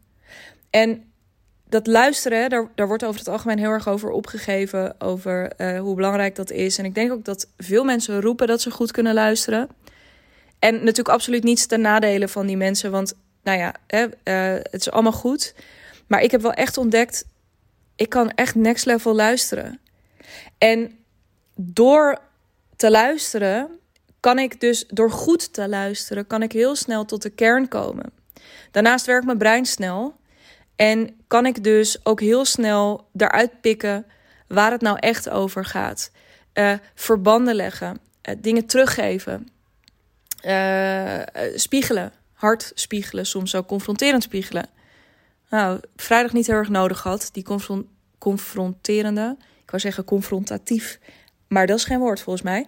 [0.71, 1.10] En
[1.71, 5.01] dat luisteren, daar, daar wordt over het algemeen heel erg over opgegeven.
[5.01, 6.79] Over uh, hoe belangrijk dat is.
[6.79, 9.69] En ik denk ook dat veel mensen roepen dat ze goed kunnen luisteren.
[10.59, 12.91] En natuurlijk absoluut niets ten nadele van die mensen.
[12.91, 15.55] Want nou ja, hè, uh, het is allemaal goed.
[16.07, 17.25] Maar ik heb wel echt ontdekt,
[17.97, 19.81] ik kan echt next level luisteren.
[20.59, 20.99] En
[21.55, 22.19] door
[22.77, 23.79] te luisteren,
[24.21, 28.13] kan ik dus, door goed te luisteren, kan ik heel snel tot de kern komen.
[28.71, 30.15] Daarnaast werkt mijn brein snel.
[30.81, 34.07] En kan ik dus ook heel snel eruit pikken
[34.49, 36.11] waar het nou echt over gaat.
[36.55, 39.49] Uh, verbanden leggen, uh, dingen teruggeven,
[40.45, 41.21] uh,
[41.55, 44.67] spiegelen hard spiegelen, soms ook confronterend spiegelen.
[45.51, 47.89] Nou, vrijdag niet heel erg nodig had, die confron
[48.19, 49.37] confronterende.
[49.63, 50.99] Ik wou zeggen confrontatief,
[51.49, 52.67] maar dat is geen woord volgens mij.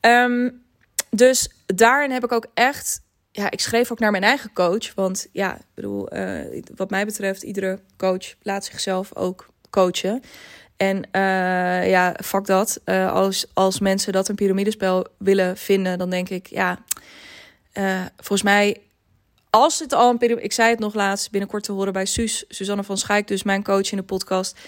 [0.00, 0.62] Um,
[1.10, 3.04] dus daarin heb ik ook echt.
[3.36, 4.94] Ja, ik schreef ook naar mijn eigen coach.
[4.94, 10.22] Want ja, ik bedoel, uh, wat mij betreft, iedere coach laat zichzelf ook coachen.
[10.76, 12.80] En uh, ja, fuck dat.
[12.84, 16.78] Uh, als, als mensen dat een piramidespel willen vinden, dan denk ik, ja,
[18.16, 18.80] volgens mij
[19.50, 20.42] als het al een periode.
[20.42, 23.62] Ik zei het nog laatst binnenkort te horen bij Suus, Suzanne van Schaik, dus mijn
[23.62, 24.58] coach in de podcast.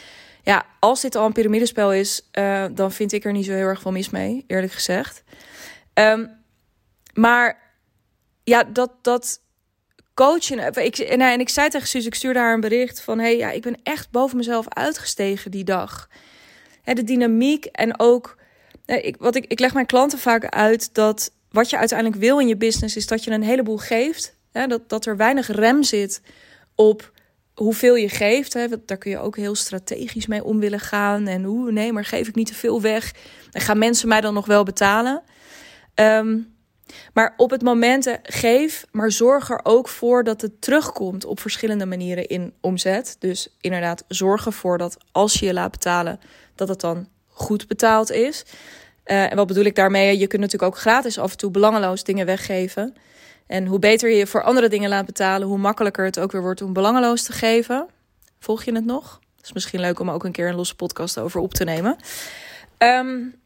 [0.42, 2.28] Ja, als dit al een piramidespel is,
[2.72, 5.22] dan vind ik er niet zo heel erg van mis mee, eerlijk gezegd.
[5.94, 6.30] Um,
[7.14, 7.67] maar
[8.48, 9.40] ja, dat, dat
[10.14, 10.84] coachen.
[10.84, 13.50] Ik, en, en ik zei tegen Suus, ik stuurde haar een bericht van: hey, ja,
[13.50, 16.08] ik ben echt boven mezelf uitgestegen die dag.
[16.82, 18.36] Hè, de dynamiek en ook.
[18.84, 22.48] Ik, wat ik, ik leg mijn klanten vaak uit dat wat je uiteindelijk wil in
[22.48, 26.22] je business is dat je een heleboel geeft dat, dat er weinig rem zit
[26.74, 27.12] op
[27.54, 28.52] hoeveel je geeft.
[28.52, 28.66] Hè.
[28.84, 31.26] Daar kun je ook heel strategisch mee om willen gaan.
[31.26, 33.14] En hoe, nee, maar geef ik niet te veel weg?
[33.50, 35.22] En gaan mensen mij dan nog wel betalen?
[35.94, 36.56] Um,
[37.12, 41.86] maar op het moment geef, maar zorg er ook voor dat het terugkomt op verschillende
[41.86, 43.16] manieren in omzet.
[43.18, 46.20] Dus inderdaad, zorg ervoor dat als je je laat betalen,
[46.54, 48.44] dat het dan goed betaald is.
[49.04, 50.18] Uh, en wat bedoel ik daarmee?
[50.18, 52.94] Je kunt natuurlijk ook gratis af en toe belangeloos dingen weggeven.
[53.46, 56.62] En hoe beter je voor andere dingen laat betalen, hoe makkelijker het ook weer wordt
[56.62, 57.86] om belangeloos te geven.
[58.38, 59.20] Volg je het nog?
[59.36, 61.96] Het is misschien leuk om ook een keer een losse podcast over op te nemen.
[62.78, 63.37] Um,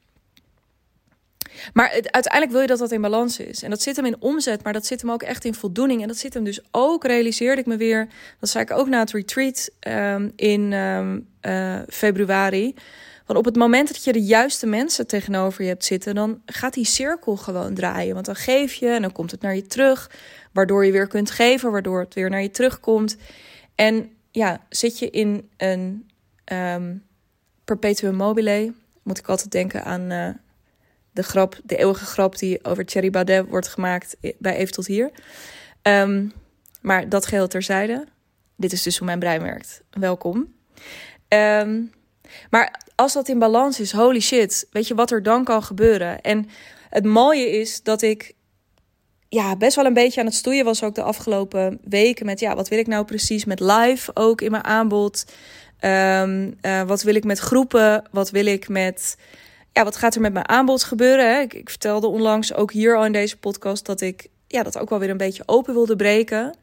[1.73, 3.63] Maar uiteindelijk wil je dat dat in balans is.
[3.63, 6.03] En dat zit hem in omzet, maar dat zit hem ook echt in voldoening.
[6.03, 8.09] En dat zit hem dus ook, realiseerde ik me weer,
[8.41, 12.75] dat zei ik ook na het retreat ehm, in ehm, eh, februari.
[13.27, 16.75] Want op het moment dat je de juiste mensen tegenover je hebt zitten, dan gaat
[16.75, 18.15] die cirkel gewoon draaien.
[18.15, 20.11] Want dan geef je en dan komt het naar je terug,
[20.53, 23.17] waardoor je weer kunt geven, waardoor het weer naar je terugkomt.
[23.75, 26.09] En ja, zit je in een
[26.53, 27.03] um,
[27.65, 30.29] perpetuum mobile, moet ik altijd denken aan uh,
[31.13, 35.11] de grap, de eeuwige grap die over Thierry Baudet wordt gemaakt bij Even tot hier.
[35.83, 36.33] Um,
[36.81, 38.07] maar dat geheel terzijde.
[38.57, 39.83] Dit is dus hoe mijn brein werkt.
[39.91, 40.55] Welkom.
[41.29, 41.93] Um,
[42.51, 46.21] maar als dat in balans is, holy shit, weet je wat er dan kan gebeuren?
[46.21, 46.49] En
[46.89, 48.35] het mooie is dat ik
[49.29, 52.55] ja, best wel een beetje aan het stoeien was ook de afgelopen weken met ja,
[52.55, 55.25] wat wil ik nou precies met live ook in mijn aanbod?
[55.81, 58.05] Um, uh, wat wil ik met groepen?
[58.11, 59.17] Wat wil ik met
[59.73, 61.35] ja, wat gaat er met mijn aanbod gebeuren?
[61.35, 61.41] Hè?
[61.41, 64.99] Ik, vertelde onlangs ook hier al in deze podcast dat ik ja, dat ook wel
[64.99, 66.57] weer een beetje open wilde breken.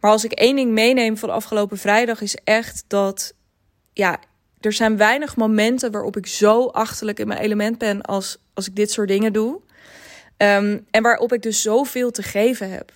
[0.00, 3.34] Maar als ik één ding meeneem van afgelopen vrijdag is echt dat
[3.92, 4.20] ja,
[4.60, 8.76] er zijn weinig momenten waarop ik zo achterlijk in mijn element ben als, als ik
[8.76, 9.60] dit soort dingen doe.
[10.36, 12.92] Um, en waarop ik dus zoveel te geven heb.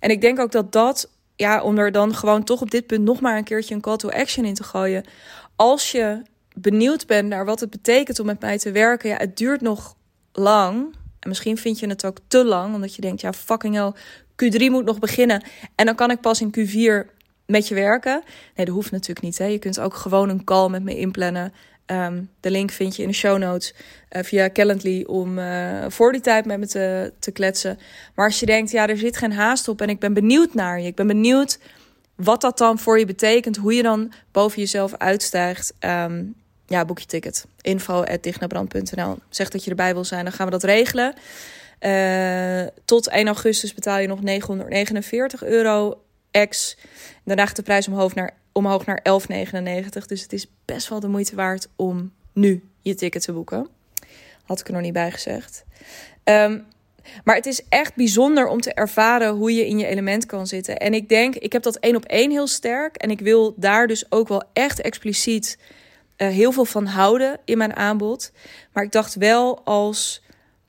[0.00, 3.04] En ik denk ook dat dat, ja, om er dan gewoon toch op dit punt
[3.04, 5.04] nog maar een keertje een call to action in te gooien.
[5.56, 6.22] Als je
[6.54, 9.96] benieuwd bent naar wat het betekent om met mij te werken, ja, het duurt nog
[10.32, 10.94] lang.
[11.18, 13.92] En misschien vind je het ook te lang, omdat je denkt, ja, fucking hell,
[14.44, 15.42] Q3 moet nog beginnen.
[15.74, 17.10] En dan kan ik pas in Q4
[17.46, 18.22] met je werken.
[18.54, 19.38] Nee, dat hoeft natuurlijk niet.
[19.38, 19.44] Hè.
[19.44, 21.52] Je kunt ook gewoon een call met me inplannen.
[21.86, 23.74] Um, de link vind je in de show notes
[24.10, 26.66] uh, via Calendly om uh, voor die tijd met me
[27.18, 27.78] te, kletsen.
[28.14, 30.80] Maar als je denkt, ja, er zit geen haast op en ik ben benieuwd naar
[30.80, 30.86] je.
[30.86, 31.58] Ik ben benieuwd
[32.14, 33.56] wat dat dan voor je betekent.
[33.56, 35.74] Hoe je dan boven jezelf uitstijgt.
[35.80, 36.34] Um,
[36.66, 37.46] ja, boek je ticket.
[37.60, 41.14] Info.dignabrand.nl Zeg dat je erbij wil zijn, dan gaan we dat regelen.
[41.80, 46.00] Uh, tot 1 augustus betaal je nog 949 euro
[46.30, 46.76] ex.
[47.24, 50.06] Daarna gaat de prijs omhoog naar, omhoog naar 11,99.
[50.06, 53.68] Dus het is best wel de moeite waard om nu je ticket te boeken.
[54.44, 55.64] Had ik er nog niet bij gezegd.
[56.24, 56.66] Um,
[57.24, 60.76] maar het is echt bijzonder om te ervaren hoe je in je element kan zitten.
[60.76, 62.96] En ik denk, ik heb dat één op één heel sterk.
[62.96, 65.58] En ik wil daar dus ook wel echt expliciet
[66.16, 68.32] uh, heel veel van houden in mijn aanbod.
[68.72, 70.22] Maar ik dacht wel als,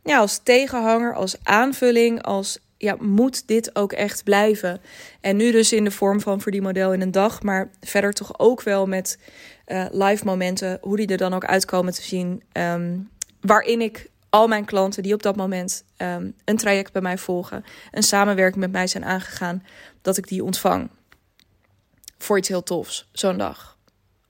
[0.03, 4.81] ja, als tegenhanger, als aanvulling, als ja, moet dit ook echt blijven?
[5.21, 8.61] En nu dus in de vorm van verdienmodel in een dag, maar verder toch ook
[8.61, 9.19] wel met
[9.67, 12.43] uh, live momenten, hoe die er dan ook uitkomen te zien.
[12.53, 13.09] Um,
[13.41, 17.65] waarin ik al mijn klanten die op dat moment um, een traject bij mij volgen,
[17.91, 19.63] een samenwerking met mij zijn aangegaan,
[20.01, 20.89] dat ik die ontvang.
[22.17, 23.74] Voor iets heel tofs, zo'n dag.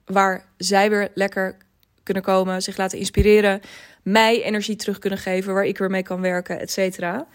[0.06, 1.56] Waar zij weer lekker
[2.02, 3.60] kunnen komen, zich laten inspireren,
[4.02, 7.26] mij energie terug kunnen geven, waar ik weer mee kan werken, et cetera.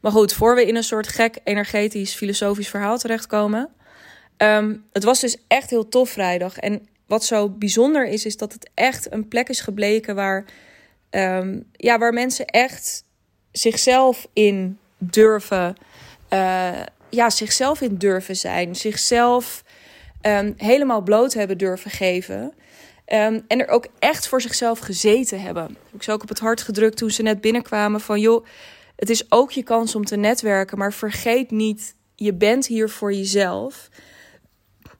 [0.00, 3.68] Maar goed, voor we in een soort gek energetisch filosofisch verhaal terechtkomen.
[4.36, 6.58] Um, het was dus echt heel tof vrijdag.
[6.58, 10.44] En wat zo bijzonder is, is dat het echt een plek is gebleken waar,
[11.10, 13.04] um, ja, waar mensen echt
[13.52, 15.74] zichzelf in durven,
[16.32, 19.64] uh, ja, zichzelf in durven zijn, zichzelf
[20.22, 22.40] um, helemaal bloot hebben durven geven.
[23.12, 25.62] Um, en er ook echt voor zichzelf gezeten hebben.
[25.64, 28.46] Heb ik ze ook op het hart gedrukt toen ze net binnenkwamen van joh,
[28.96, 33.12] het is ook je kans om te netwerken, maar vergeet niet, je bent hier voor
[33.12, 33.88] jezelf.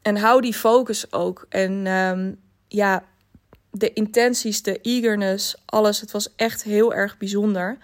[0.02, 1.46] En hou die focus ook.
[1.48, 3.04] En um, ja,
[3.70, 6.00] de intenties, de eagerness, alles.
[6.00, 7.78] Het was echt heel erg bijzonder.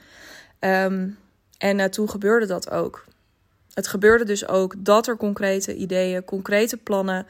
[0.59, 3.05] En uh, toen gebeurde dat ook.
[3.75, 7.27] Het gebeurde dus ook dat er concrete ideeën, concrete plannen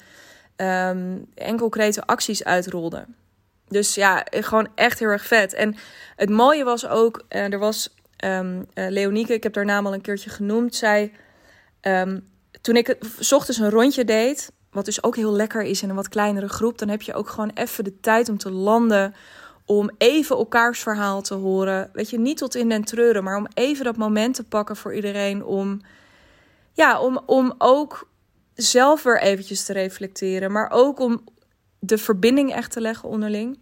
[0.56, 3.04] um, en concrete acties uitrolde.
[3.68, 5.52] Dus ja, gewoon echt heel erg vet.
[5.52, 5.76] En
[6.16, 10.00] het mooie was ook, uh, er was um, Leonieke, ik heb haar naam al een
[10.00, 11.12] keertje genoemd, zij,
[11.80, 12.28] um,
[12.60, 15.94] toen ik s ochtends een rondje deed, wat dus ook heel lekker is in een
[15.94, 19.14] wat kleinere groep, dan heb je ook gewoon even de tijd om te landen,
[19.66, 21.90] om even elkaars verhaal te horen.
[21.92, 24.94] Weet je, niet tot in den treuren, maar om even dat moment te pakken voor
[24.94, 25.80] iedereen om,
[26.74, 28.08] ja, om, om ook
[28.54, 31.24] zelf weer eventjes te reflecteren, maar ook om
[31.78, 33.58] de verbinding echt te leggen onderling.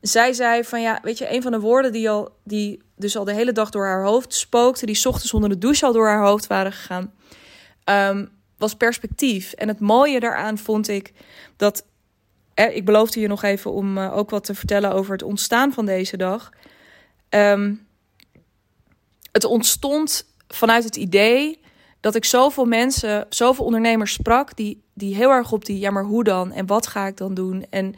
[0.00, 3.24] Zij zei van ja, weet je, een van de woorden die, al, die dus al
[3.24, 6.24] de hele dag door haar hoofd spookte, die ochtends onder de douche al door haar
[6.24, 7.12] hoofd waren gegaan,
[7.84, 9.52] um, was perspectief.
[9.52, 11.12] En het mooie daaraan vond ik
[11.56, 11.86] dat,
[12.54, 15.72] eh, ik beloofde je nog even om uh, ook wat te vertellen over het ontstaan
[15.72, 16.50] van deze dag.
[17.30, 17.86] Um,
[19.32, 21.61] het ontstond vanuit het idee
[22.02, 26.04] dat ik zoveel mensen, zoveel ondernemers sprak die, die heel erg op die, ja, maar
[26.04, 26.52] hoe dan?
[26.52, 27.66] En wat ga ik dan doen?
[27.70, 27.94] En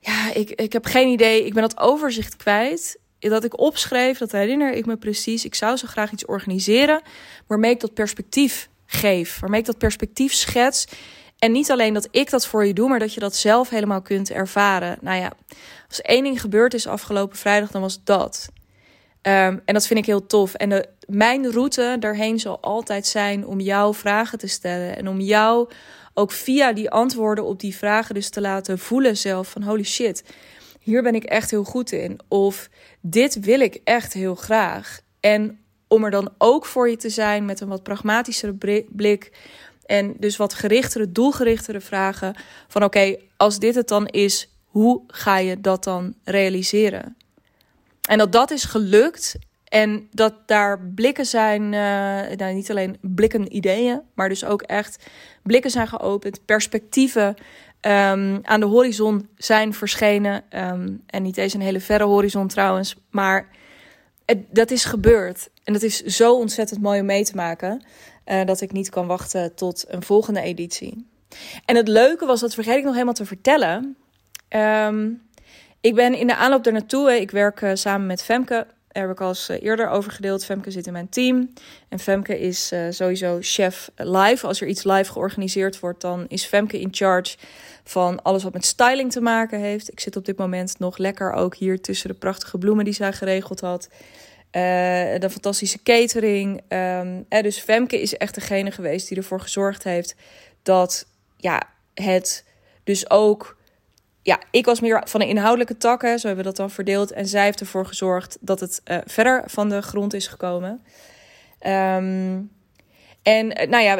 [0.00, 1.44] ja, ik, ik heb geen idee.
[1.44, 2.98] Ik ben dat overzicht kwijt.
[3.18, 5.44] dat ik opschreef, dat herinner ik me precies.
[5.44, 7.02] Ik zou zo graag iets organiseren
[7.46, 9.40] waarmee ik dat perspectief geef.
[9.40, 10.86] Waarmee ik dat perspectief schets.
[11.38, 14.02] En niet alleen dat ik dat voor je doe, maar dat je dat zelf helemaal
[14.02, 14.98] kunt ervaren.
[15.00, 15.32] Nou ja,
[15.88, 18.48] als één ding gebeurd is afgelopen vrijdag, dan was dat.
[19.22, 20.54] Ehm, en dat vind ik heel tof.
[20.54, 24.96] En de, mijn route daarheen zal altijd zijn om jou vragen te stellen.
[24.96, 25.70] En om jou
[26.14, 30.24] ook via die antwoorden op die vragen dus te laten voelen zelf van holy shit,
[30.80, 32.20] hier ben ik echt heel goed in.
[32.28, 32.68] Of
[33.00, 35.00] dit wil ik echt heel graag.
[35.20, 35.58] En
[35.88, 39.32] om er dan ook voor je te zijn met een wat pragmatischere blik.
[39.86, 42.34] En dus wat gerichtere, doelgerichtere vragen.
[42.68, 47.16] Van oké, als dit het dan is, hoe ga je dat dan realiseren?
[48.08, 49.36] En dat dat is gelukt.
[49.64, 55.06] En dat daar blikken zijn, uh, nou, niet alleen blikken ideeën, maar dus ook echt
[55.42, 57.26] blikken zijn geopend, perspectieven
[57.80, 60.44] um, aan de horizon zijn verschenen.
[60.50, 63.48] Um, en niet eens een hele verre horizon trouwens, maar
[64.24, 65.50] het, dat is gebeurd.
[65.64, 67.82] En dat is zo ontzettend mooi om mee te maken,
[68.26, 71.06] uh, dat ik niet kan wachten tot een volgende editie.
[71.64, 73.96] En het leuke was, dat vergeet ik nog helemaal te vertellen.
[74.48, 75.22] Um,
[75.82, 79.12] ik ben in de aanloop daar naartoe, ik werk uh, samen met Femke daar heb
[79.12, 80.44] ik al eens eh, eerder over gedeeld.
[80.44, 81.52] Femke zit in mijn team.
[81.88, 84.46] En Femke is uh, sowieso chef live.
[84.46, 87.36] Als er iets live georganiseerd wordt, dan is Femke in charge
[87.84, 89.92] van alles wat met styling te maken heeft.
[89.92, 93.12] Ik zit op dit moment nog lekker ook hier tussen de prachtige bloemen die zij
[93.12, 93.88] geregeld had.
[94.50, 96.60] De fantastische catering.
[96.68, 100.14] Um, dus Femke is echt degene geweest die ervoor gezorgd heeft
[100.62, 101.62] dat ja,
[101.94, 102.44] het
[102.84, 103.56] dus ook
[104.22, 107.12] ja, ik was meer van de inhoudelijke takken, zo hebben we dat dan verdeeld.
[107.12, 110.82] En zij heeft ervoor gezorgd dat het uh, verder van de grond is gekomen.
[111.66, 112.50] Um,
[113.22, 113.98] en uh, nou ja,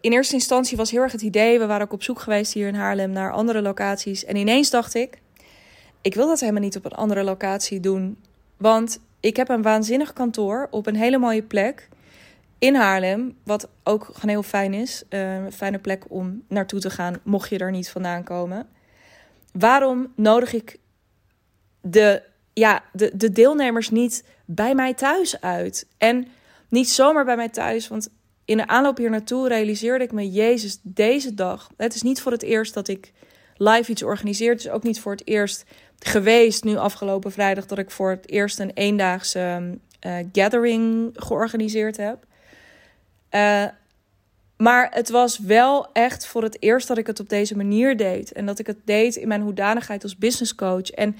[0.00, 2.68] in eerste instantie was heel erg het idee, we waren ook op zoek geweest hier
[2.68, 4.24] in Haarlem naar andere locaties.
[4.24, 5.20] En ineens dacht ik,
[6.02, 8.22] ik wil dat helemaal niet op een andere locatie doen.
[8.56, 11.88] Want ik heb een waanzinnig kantoor op een hele mooie plek
[12.58, 13.36] in Haarlem.
[13.44, 15.04] Wat ook gewoon heel fijn is.
[15.08, 18.68] Een fijne plek om naartoe te gaan, mocht je er niet vandaan komen
[19.52, 20.78] waarom nodig ik
[21.80, 25.86] de, ja, de, de deelnemers niet bij mij thuis uit?
[25.98, 26.26] En
[26.68, 28.08] niet zomaar bij mij thuis, want
[28.44, 31.70] in de aanloop hier naartoe realiseerde ik me, Jezus, deze dag.
[31.76, 33.12] Het is niet voor het eerst dat ik
[33.56, 34.50] live iets organiseer.
[34.50, 35.64] Het is ook niet voor het eerst
[35.98, 42.26] geweest, nu afgelopen vrijdag, dat ik voor het eerst een eendaagse uh, gathering georganiseerd heb.
[43.30, 43.64] Uh,
[44.62, 48.32] maar het was wel echt voor het eerst dat ik het op deze manier deed.
[48.32, 50.90] En dat ik het deed in mijn hoedanigheid als business coach.
[50.90, 51.16] En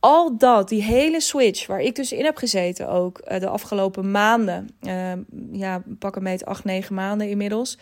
[0.00, 4.10] al dat, die hele switch waar ik dus in heb gezeten ook eh, de afgelopen
[4.10, 4.68] maanden.
[4.82, 5.12] Uh,
[5.52, 7.78] ja, pak een meet acht, negen maanden inmiddels.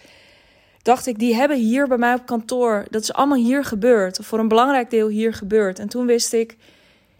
[0.82, 2.86] Dacht ik, die hebben hier bij mij op kantoor.
[2.90, 4.18] Dat is allemaal hier gebeurd.
[4.22, 5.78] Voor een belangrijk deel hier gebeurd.
[5.78, 6.56] En toen wist ik,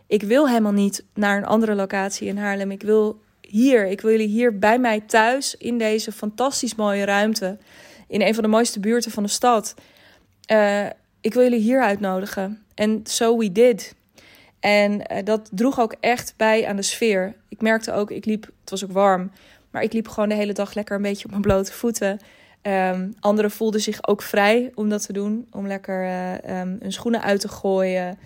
[0.06, 2.70] ik wil helemaal niet naar een andere locatie in Haarlem.
[2.70, 3.87] Ik wil hier.
[3.87, 7.58] Ik wil jullie hier bij mij thuis in deze fantastisch mooie ruimte.
[8.08, 9.74] In een van de mooiste buurten van de stad.
[10.52, 10.87] Uh,
[11.20, 12.62] ik wil jullie hier uitnodigen.
[12.74, 13.94] En so we did.
[14.61, 17.34] En uh, dat droeg ook echt bij aan de sfeer.
[17.48, 19.30] Ik merkte ook, ik liep, het was ook warm,
[19.70, 22.18] maar ik liep gewoon de hele dag lekker een beetje op mijn blote voeten.
[22.62, 25.46] Um, anderen voelden zich ook vrij om dat te doen.
[25.50, 28.18] Om lekker uh, um, hun schoenen uit te gooien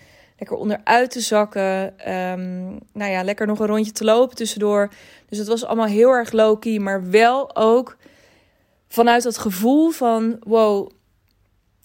[0.43, 1.95] lekker onderuit te zakken.
[2.13, 4.89] Um, nou ja, lekker nog een rondje te lopen tussendoor.
[5.29, 7.97] Dus het was allemaal heel erg low-key, maar wel ook
[8.89, 10.91] vanuit dat gevoel van: wow,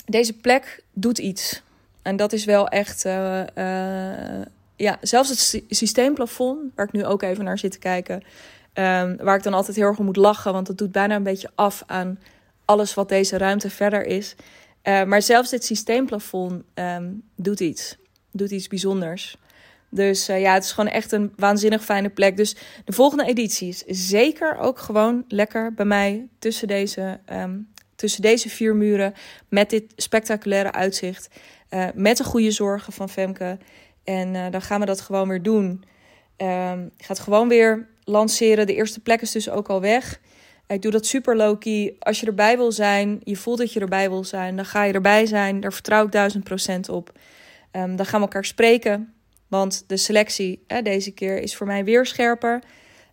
[0.06, 1.62] deze plek doet iets.
[2.02, 7.22] En dat is wel echt, uh, uh, ja, zelfs het systeemplafond, waar ik nu ook
[7.22, 8.15] even naar zit te kijken,
[8.74, 11.24] um, waar ik dan altijd heel erg om moet lachen, want dat doet bijna een
[11.24, 12.20] beetje af aan
[12.65, 14.36] alles wat deze ruimte verder is.
[14.84, 17.98] Uh, maar zelfs dit systeemplafond um, doet iets
[18.38, 19.38] doet iets bijzonders.
[19.89, 22.38] Dus uh, ja, het is gewoon echt een waanzinnig fijne plek.
[22.38, 28.21] Dus de volgende editie is zeker ook gewoon lekker bij mij tussen deze, um, tussen
[28.21, 29.13] deze vier muren.
[29.50, 31.30] Met dit spectaculaire uitzicht.
[31.69, 33.58] Uh, met de goede zorgen van Femke.
[34.04, 35.84] En uh, dan gaan we dat gewoon weer doen.
[36.38, 38.67] Um, ik ga het gewoon weer lanceren.
[38.67, 40.19] De eerste plek is dus ook al weg.
[40.67, 41.95] Ik doe dat super low-key.
[42.00, 44.94] Als je erbij wil zijn, je voelt dat je erbij wil zijn, dan ga je
[44.94, 45.60] erbij zijn.
[45.60, 47.12] Daar vertrouw ik duizend procent op.
[47.78, 49.13] Um, dan gaan we elkaar spreken.
[49.48, 52.63] Want de selectie deze keer is voor mij weer scherper.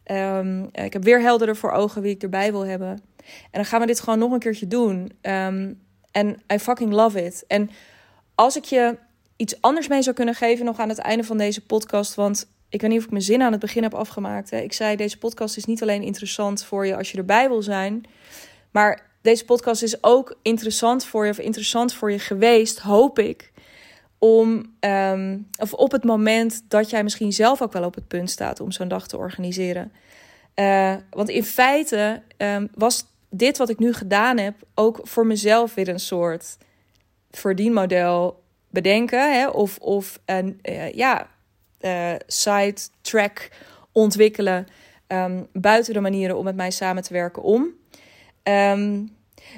[0.06, 2.88] Um, ik heb weer helderder voor ogen wie ik erbij wil hebben.
[3.26, 5.12] En dan gaan we dit gewoon nog een keertje doen.
[5.22, 7.44] Um, en I fucking love it.
[7.46, 7.70] En
[8.34, 8.96] als ik je
[9.36, 12.14] iets anders mee zou kunnen geven nog aan het einde van deze podcast.
[12.14, 14.50] Want ik weet niet of ik mijn zin aan het begin heb afgemaakt.
[14.50, 14.58] Hè.
[14.58, 18.04] Ik zei, deze podcast is niet alleen interessant voor je als je erbij wil zijn.
[18.70, 23.52] Maar deze podcast is ook interessant voor je of interessant voor je geweest, hoop ik
[24.24, 28.30] om, ehm, of op het moment dat jij misschien zelf ook wel op het punt
[28.30, 29.92] staat om zo'n dag te organiseren.
[30.54, 35.74] Uh, want in feite um, was dit wat ik nu gedaan heb ook voor mezelf
[35.74, 36.56] weer een soort
[37.30, 39.32] verdienmodel bedenken.
[39.32, 39.48] Hè?
[39.48, 41.28] Of, of een uh, ja,
[41.80, 43.50] uh, side track
[43.92, 44.66] ontwikkelen
[45.08, 47.68] um, buiten de manieren om met mij samen te werken om.
[48.42, 49.13] Um,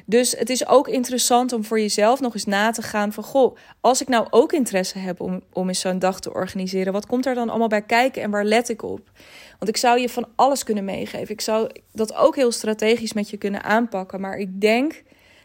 [0.06, 3.24] dus het is ook interessant om voor jezelf nog eens na te gaan van...
[3.24, 6.92] goh, als ik nou ook interesse heb om, om eens zo'n dag te organiseren...
[6.92, 9.10] wat komt er dan allemaal bij kijken en waar let ik op?
[9.58, 11.34] Want ik zou je van alles kunnen meegeven.
[11.34, 14.20] Ik zou dat ook heel strategisch met je kunnen aanpakken.
[14.20, 15.02] Maar ik denk,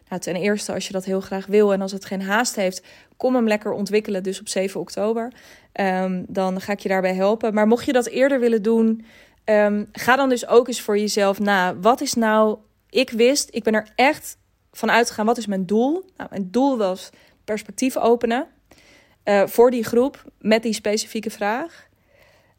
[0.09, 1.73] nou, ten eerste als je dat heel graag wil...
[1.73, 2.83] en als het geen haast heeft,
[3.17, 4.23] kom hem lekker ontwikkelen.
[4.23, 5.33] Dus op 7 oktober.
[5.73, 7.53] Um, dan ga ik je daarbij helpen.
[7.53, 9.05] Maar mocht je dat eerder willen doen...
[9.45, 11.75] Um, ga dan dus ook eens voor jezelf na.
[11.75, 12.57] Wat is nou
[12.91, 14.37] ik wist, ik ben er echt
[14.71, 16.05] van uitgegaan, wat is mijn doel?
[16.17, 17.09] Nou, mijn doel was
[17.43, 18.47] perspectief openen
[19.25, 21.87] uh, voor die groep met die specifieke vraag.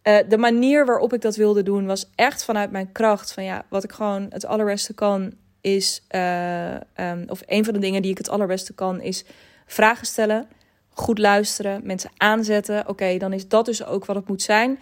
[0.03, 3.33] Uh, de manier waarop ik dat wilde doen was echt vanuit mijn kracht.
[3.33, 7.81] Van ja, wat ik gewoon het allerbeste kan is, uh, um, of een van de
[7.81, 9.25] dingen die ik het allerbeste kan, is
[9.67, 10.49] vragen stellen,
[10.89, 12.89] goed luisteren, mensen aanzetten.
[12.89, 14.79] Oké, dan is dat dus ook wat het moet zijn.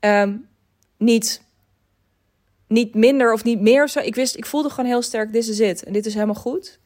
[0.00, 0.48] Um,
[0.96, 1.42] niet
[2.74, 3.88] niet minder of niet meer.
[3.88, 4.00] Zo.
[4.00, 5.84] Ik wist, ik voelde gewoon heel sterk, dit is het.
[5.84, 6.78] En dit is helemaal goed.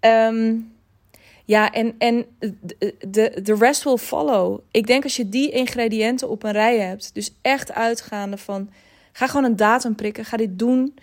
[0.00, 0.72] Um,
[1.44, 2.26] ja, en, en
[3.08, 4.58] de, de rest will follow.
[4.70, 8.70] Ik denk als je die ingrediënten op een rij hebt, dus echt uitgaande van,
[9.12, 10.94] ga gewoon een datum prikken, ga dit doen.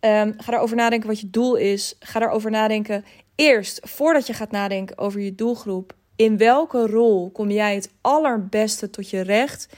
[0.00, 1.96] Um, ga erover nadenken wat je doel is.
[2.00, 7.50] Ga erover nadenken, eerst, voordat je gaat nadenken over je doelgroep, in welke rol kom
[7.50, 9.68] jij het allerbeste tot je recht?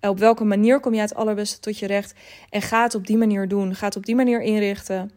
[0.00, 2.14] Eh, op welke manier kom je het allerbeste tot je recht?
[2.50, 3.74] En ga het op die manier doen.
[3.74, 5.12] Ga het op die manier inrichten.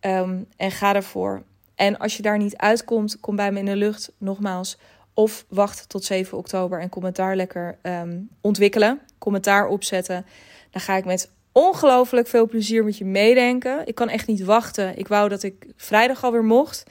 [0.00, 1.42] Um, en ga ervoor.
[1.74, 4.78] En als je daar niet uitkomt, kom bij me in de lucht nogmaals.
[5.14, 9.00] Of wacht tot 7 oktober en commentaar lekker um, ontwikkelen.
[9.18, 10.26] Commentaar opzetten.
[10.70, 13.86] Dan ga ik met ongelooflijk veel plezier met je meedenken.
[13.86, 14.98] Ik kan echt niet wachten.
[14.98, 16.84] Ik wou dat ik vrijdag alweer mocht.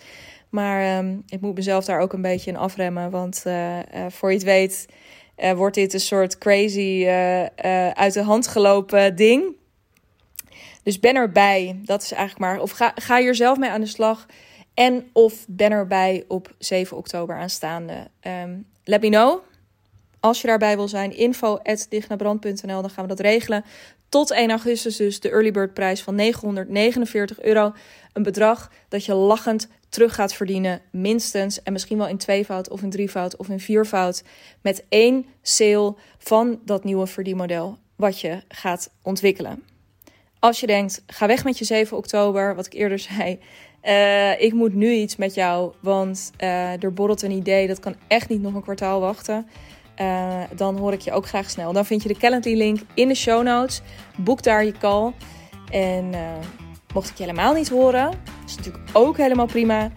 [0.49, 3.09] Maar um, ik moet mezelf daar ook een beetje in afremmen.
[3.09, 4.85] Want uh, uh, voor je het weet
[5.43, 7.47] uh, wordt dit een soort crazy uh, uh,
[7.89, 9.57] uit de hand gelopen ding.
[10.83, 11.79] Dus ben erbij.
[11.83, 12.61] Dat is eigenlijk maar.
[12.61, 14.25] Of ga, ga hier zelf mee aan de slag.
[14.73, 18.07] En of ben erbij op 7 oktober aanstaande.
[18.21, 19.39] Um, let me know.
[20.19, 23.65] Als je daarbij wil zijn, info.dignabrand.nl, dan gaan we dat regelen.
[24.09, 27.73] Tot 1 augustus dus de early bird prijs van 949 euro.
[28.13, 31.63] Een bedrag dat je lachend terug gaat verdienen, minstens.
[31.63, 34.23] En misschien wel in tweevoud of in drievoud of in viervoud.
[34.61, 39.63] Met één sale van dat nieuwe verdienmodel wat je gaat ontwikkelen.
[40.39, 43.39] Als je denkt, ga weg met je 7 oktober, wat ik eerder zei.
[43.83, 47.67] Uh, ik moet nu iets met jou, want uh, er borrelt een idee.
[47.67, 49.47] Dat kan echt niet nog een kwartaal wachten.
[50.01, 51.73] Uh, dan hoor ik je ook graag snel.
[51.73, 53.81] Dan vind je de Calendly link in de show notes.
[54.17, 55.13] Boek daar je call.
[55.71, 56.13] En
[56.93, 58.11] mocht ik je helemaal niet horen,
[58.45, 59.91] is natuurlijk ook helemaal prima.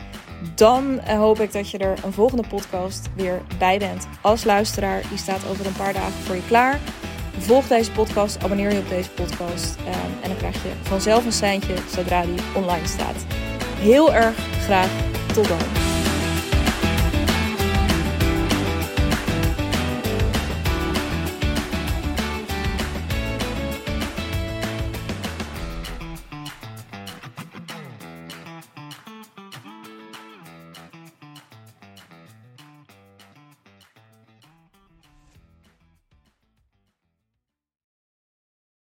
[0.54, 4.08] Dan hoop ik dat je er een volgende podcast weer bij bent.
[4.20, 6.80] Als luisteraar, die staat over een paar dagen voor je klaar.
[7.38, 9.76] Volg deze podcast, abonneer je op deze podcast.
[10.22, 13.24] en dan krijg je vanzelf een seintje zodra die online staat.
[13.78, 14.34] Heel erg
[14.64, 14.90] graag
[15.34, 15.91] tot dan.